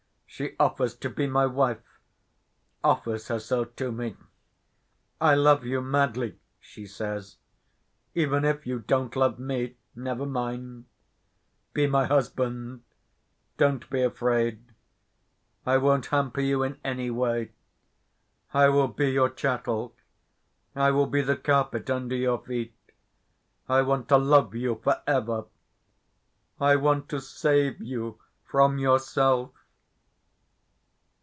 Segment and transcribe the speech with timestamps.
[0.33, 1.81] She offers to be my wife,
[2.85, 4.15] offers herself to me.
[5.19, 7.35] 'I love you madly,' she says,
[8.15, 10.85] 'even if you don't love me, never mind.
[11.73, 12.81] Be my husband.
[13.57, 14.63] Don't be afraid.
[15.65, 17.51] I won't hamper you in any way.
[18.53, 19.95] I will be your chattel.
[20.73, 22.73] I will be the carpet under your feet.
[23.67, 25.45] I want to love you for ever.
[26.59, 29.51] I want to save you from yourself.